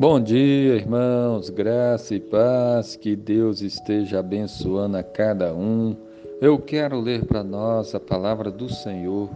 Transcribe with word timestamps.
Bom 0.00 0.18
dia, 0.18 0.76
irmãos, 0.76 1.50
graça 1.50 2.14
e 2.14 2.20
paz, 2.20 2.96
que 2.96 3.14
Deus 3.14 3.60
esteja 3.60 4.20
abençoando 4.20 4.96
a 4.96 5.02
cada 5.02 5.54
um. 5.54 5.94
Eu 6.40 6.58
quero 6.58 6.98
ler 6.98 7.26
para 7.26 7.44
nós 7.44 7.94
a 7.94 8.00
palavra 8.00 8.50
do 8.50 8.66
Senhor. 8.66 9.28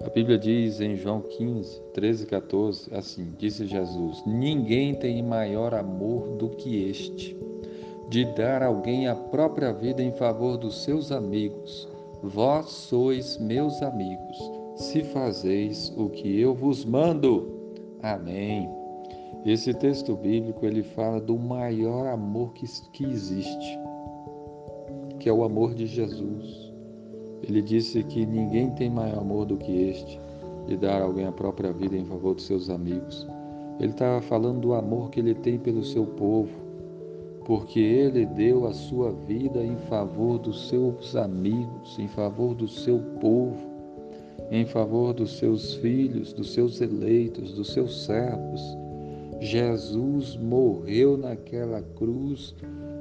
A 0.00 0.08
Bíblia 0.08 0.38
diz 0.38 0.80
em 0.80 0.94
João 0.94 1.22
15, 1.22 1.82
13 1.92 2.22
e 2.22 2.26
14, 2.28 2.94
assim: 2.94 3.32
Disse 3.36 3.66
Jesus: 3.66 4.22
Ninguém 4.24 4.94
tem 4.94 5.20
maior 5.24 5.74
amor 5.74 6.36
do 6.36 6.50
que 6.50 6.88
este, 6.88 7.36
de 8.08 8.24
dar 8.36 8.62
alguém 8.62 9.08
a 9.08 9.14
própria 9.16 9.72
vida 9.72 10.00
em 10.00 10.12
favor 10.12 10.56
dos 10.56 10.84
seus 10.84 11.10
amigos. 11.10 11.88
Vós 12.22 12.66
sois 12.66 13.38
meus 13.38 13.82
amigos, 13.82 14.38
se 14.76 15.02
fazeis 15.02 15.92
o 15.96 16.08
que 16.08 16.40
eu 16.40 16.54
vos 16.54 16.84
mando. 16.84 17.52
Amém. 18.00 18.85
Esse 19.46 19.72
texto 19.72 20.16
bíblico 20.16 20.66
ele 20.66 20.82
fala 20.82 21.20
do 21.20 21.38
maior 21.38 22.08
amor 22.08 22.52
que, 22.52 22.66
que 22.92 23.04
existe, 23.04 23.78
que 25.20 25.28
é 25.28 25.32
o 25.32 25.44
amor 25.44 25.72
de 25.72 25.86
Jesus. 25.86 26.72
Ele 27.44 27.62
disse 27.62 28.02
que 28.02 28.26
ninguém 28.26 28.70
tem 28.70 28.90
maior 28.90 29.20
amor 29.20 29.46
do 29.46 29.56
que 29.56 29.70
este, 29.70 30.20
de 30.66 30.76
dar 30.76 31.00
alguém 31.00 31.26
a 31.26 31.32
própria 31.32 31.72
vida 31.72 31.96
em 31.96 32.04
favor 32.04 32.34
dos 32.34 32.44
seus 32.44 32.68
amigos. 32.68 33.24
Ele 33.78 33.92
estava 33.92 34.20
falando 34.20 34.62
do 34.62 34.74
amor 34.74 35.10
que 35.10 35.20
ele 35.20 35.34
tem 35.34 35.58
pelo 35.58 35.84
seu 35.84 36.04
povo, 36.04 36.50
porque 37.44 37.78
ele 37.78 38.26
deu 38.26 38.66
a 38.66 38.72
sua 38.72 39.12
vida 39.12 39.62
em 39.64 39.76
favor 39.88 40.40
dos 40.40 40.68
seus 40.68 41.14
amigos, 41.14 41.96
em 42.00 42.08
favor 42.08 42.52
do 42.52 42.66
seu 42.66 42.98
povo, 43.20 43.64
em 44.50 44.66
favor 44.66 45.12
dos 45.12 45.38
seus 45.38 45.74
filhos, 45.74 46.32
dos 46.32 46.52
seus 46.52 46.80
eleitos, 46.80 47.52
dos 47.52 47.72
seus 47.72 48.04
servos 48.04 48.76
Jesus 49.40 50.36
morreu 50.36 51.16
naquela 51.16 51.82
cruz 51.82 52.54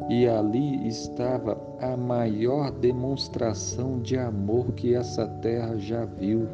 e 0.09 0.27
ali 0.27 0.87
estava 0.87 1.57
a 1.79 1.95
maior 1.95 2.71
demonstração 2.71 4.01
de 4.01 4.17
amor 4.17 4.73
que 4.73 4.93
essa 4.93 5.25
terra 5.25 5.77
já 5.77 6.05
viu 6.05 6.47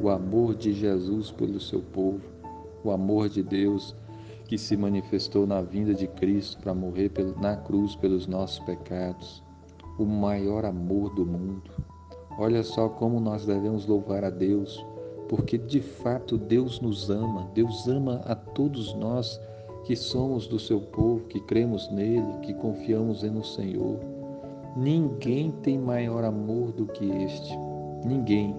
o 0.00 0.10
amor 0.10 0.54
de 0.54 0.72
Jesus 0.72 1.30
pelo 1.30 1.58
seu 1.58 1.80
povo, 1.80 2.20
o 2.84 2.90
amor 2.90 3.28
de 3.28 3.42
Deus 3.42 3.96
que 4.46 4.58
se 4.58 4.76
manifestou 4.76 5.46
na 5.46 5.62
vinda 5.62 5.94
de 5.94 6.06
Cristo 6.06 6.60
para 6.60 6.74
morrer 6.74 7.10
na 7.40 7.56
cruz 7.56 7.96
pelos 7.96 8.26
nossos 8.26 8.58
pecados, 8.60 9.42
o 9.98 10.04
maior 10.04 10.66
amor 10.66 11.14
do 11.14 11.24
mundo. 11.24 11.70
Olha 12.38 12.62
só 12.62 12.88
como 12.88 13.18
nós 13.18 13.46
devemos 13.46 13.86
louvar 13.86 14.24
a 14.24 14.30
Deus 14.30 14.84
porque 15.32 15.56
de 15.56 15.80
fato 15.80 16.36
Deus 16.36 16.78
nos 16.78 17.08
ama, 17.08 17.48
Deus 17.54 17.88
ama 17.88 18.20
a 18.26 18.34
todos 18.34 18.92
nós 18.92 19.40
que 19.86 19.96
somos 19.96 20.46
do 20.46 20.58
seu 20.58 20.78
povo, 20.78 21.24
que 21.24 21.40
cremos 21.40 21.90
nele, 21.90 22.36
que 22.42 22.52
confiamos 22.52 23.22
no 23.22 23.42
Senhor. 23.42 23.98
Ninguém 24.76 25.50
tem 25.62 25.78
maior 25.78 26.22
amor 26.22 26.72
do 26.72 26.84
que 26.84 27.06
este. 27.06 27.58
Ninguém. 28.04 28.54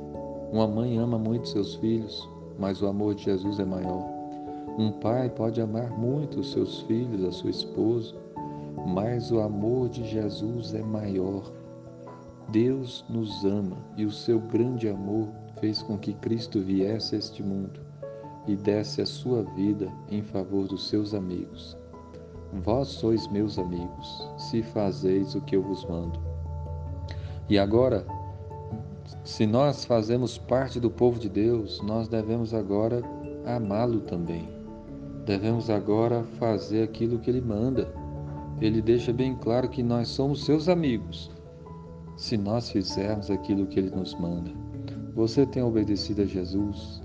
Uma 0.52 0.68
mãe 0.68 0.98
ama 0.98 1.20
muito 1.20 1.48
seus 1.48 1.76
filhos, 1.76 2.28
mas 2.58 2.82
o 2.82 2.88
amor 2.88 3.14
de 3.14 3.26
Jesus 3.26 3.60
é 3.60 3.66
maior. 3.66 4.04
Um 4.76 4.94
pai 4.94 5.30
pode 5.30 5.62
amar 5.62 5.92
muito 5.92 6.40
os 6.40 6.54
seus 6.54 6.82
filhos, 6.82 7.24
a 7.24 7.32
sua 7.32 7.52
esposa, 7.52 8.16
mas 8.88 9.32
o 9.32 9.40
amor 9.42 9.90
de 9.90 10.04
Jesus 10.08 10.74
é 10.74 10.82
maior. 10.82 11.44
Deus 12.50 13.06
nos 13.08 13.46
ama 13.46 13.78
e 13.96 14.06
o 14.06 14.12
seu 14.12 14.40
grande 14.40 14.90
amor 14.90 15.28
fez 15.64 15.82
com 15.82 15.98
que 15.98 16.14
Cristo 16.16 16.60
viesse 16.60 17.16
a 17.16 17.20
este 17.20 17.42
mundo 17.42 17.80
e 18.46 18.54
desse 18.54 19.02
a 19.02 19.06
sua 19.06 19.44
vida 19.44 19.90
em 20.12 20.22
favor 20.22 20.68
dos 20.68 20.90
seus 20.90 21.14
amigos. 21.14 21.78
Vós 22.52 22.90
sois 22.90 23.30
meus 23.30 23.58
amigos, 23.58 24.30
se 24.38 24.62
fazeis 24.62 25.36
o 25.36 25.42
que 25.42 25.56
eu 25.56 25.64
vos 25.64 25.86
mando. 25.86 26.20
E 27.48 27.58
agora, 27.58 28.06
se 29.24 29.48
nós 29.48 29.86
fazemos 29.86 30.38
parte 30.38 30.82
do 30.82 30.92
povo 30.92 31.18
de 31.18 31.30
Deus, 31.30 31.82
nós 31.82 32.10
devemos 32.10 32.54
agora 32.54 33.02
amá-lo 33.46 34.02
também. 34.02 34.50
Devemos 35.26 35.70
agora 35.70 36.26
fazer 36.38 36.84
aquilo 36.84 37.20
que 37.20 37.30
ele 37.30 37.40
manda. 37.40 37.90
Ele 38.60 38.82
deixa 38.82 39.14
bem 39.14 39.34
claro 39.38 39.70
que 39.70 39.82
nós 39.82 40.10
somos 40.10 40.44
seus 40.44 40.68
amigos, 40.68 41.32
se 42.18 42.36
nós 42.36 42.70
fizermos 42.70 43.32
aquilo 43.32 43.66
que 43.66 43.80
ele 43.80 43.96
nos 43.96 44.14
manda. 44.16 44.52
Você 45.16 45.46
tem 45.46 45.62
obedecido 45.62 46.24
a 46.24 46.26
Jesus? 46.26 47.00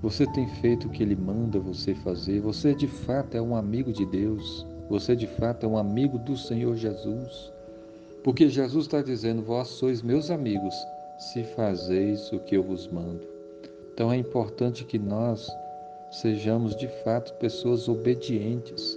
Você 0.00 0.24
tem 0.28 0.46
feito 0.46 0.86
o 0.86 0.90
que 0.90 1.02
Ele 1.02 1.16
manda 1.16 1.58
você 1.58 1.92
fazer? 1.92 2.40
Você 2.40 2.72
de 2.72 2.86
fato 2.86 3.36
é 3.36 3.42
um 3.42 3.56
amigo 3.56 3.92
de 3.92 4.06
Deus? 4.06 4.64
Você 4.88 5.16
de 5.16 5.26
fato 5.26 5.66
é 5.66 5.68
um 5.68 5.76
amigo 5.76 6.18
do 6.18 6.36
Senhor 6.36 6.76
Jesus? 6.76 7.52
Porque 8.22 8.48
Jesus 8.48 8.84
está 8.84 9.02
dizendo: 9.02 9.42
Vós 9.42 9.66
sois 9.68 10.02
meus 10.02 10.30
amigos, 10.30 10.72
se 11.18 11.42
fazeis 11.42 12.30
o 12.32 12.38
que 12.38 12.56
eu 12.56 12.62
vos 12.62 12.86
mando. 12.86 13.26
Então 13.92 14.12
é 14.12 14.16
importante 14.16 14.84
que 14.84 14.98
nós 14.98 15.50
sejamos 16.12 16.76
de 16.76 16.86
fato 17.02 17.34
pessoas 17.40 17.88
obedientes, 17.88 18.96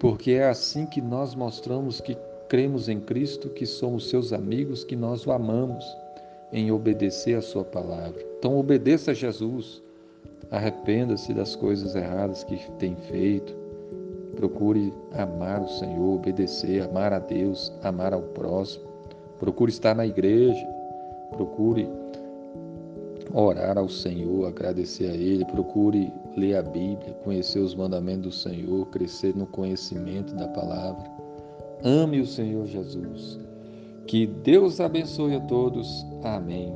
porque 0.00 0.32
é 0.32 0.48
assim 0.48 0.84
que 0.84 1.00
nós 1.00 1.36
mostramos 1.36 2.00
que 2.00 2.16
cremos 2.48 2.88
em 2.88 2.98
Cristo, 2.98 3.50
que 3.50 3.64
somos 3.64 4.08
seus 4.08 4.32
amigos, 4.32 4.82
que 4.82 4.96
nós 4.96 5.24
o 5.24 5.30
amamos 5.30 5.84
em 6.52 6.70
obedecer 6.70 7.36
a 7.36 7.42
Sua 7.42 7.64
palavra. 7.64 8.24
Então, 8.38 8.58
obedeça 8.58 9.10
a 9.10 9.14
Jesus, 9.14 9.82
arrependa-se 10.50 11.32
das 11.32 11.56
coisas 11.56 11.94
erradas 11.94 12.44
que 12.44 12.56
tem 12.78 12.94
feito, 12.96 13.54
procure 14.36 14.92
amar 15.12 15.62
o 15.62 15.68
Senhor, 15.68 16.14
obedecer, 16.14 16.82
amar 16.82 17.12
a 17.12 17.18
Deus, 17.18 17.72
amar 17.82 18.12
ao 18.12 18.22
próximo, 18.22 18.84
procure 19.38 19.70
estar 19.70 19.94
na 19.94 20.06
igreja, 20.06 20.66
procure 21.32 21.88
orar 23.32 23.78
ao 23.78 23.88
Senhor, 23.88 24.46
agradecer 24.46 25.08
a 25.10 25.14
Ele, 25.14 25.44
procure 25.44 26.12
ler 26.36 26.56
a 26.56 26.62
Bíblia, 26.62 27.14
conhecer 27.24 27.58
os 27.58 27.74
mandamentos 27.74 28.22
do 28.22 28.32
Senhor, 28.32 28.86
crescer 28.86 29.34
no 29.36 29.46
conhecimento 29.46 30.34
da 30.34 30.48
palavra. 30.48 31.10
Ame 31.82 32.20
o 32.20 32.26
Senhor 32.26 32.66
Jesus. 32.66 33.38
Que 34.06 34.26
Deus 34.26 34.80
abençoe 34.80 35.34
a 35.34 35.40
todos. 35.40 36.06
Amém. 36.24 36.74